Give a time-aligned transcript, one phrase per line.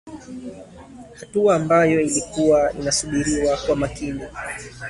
[0.19, 0.63] Kwenye
[1.19, 4.21] hatua ambayo ilikuwa imesubiriwa kwa makini